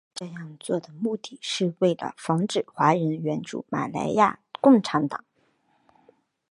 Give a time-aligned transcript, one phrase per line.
[0.15, 5.23] 这样做的目的是为了防止华人援助马来亚共产党。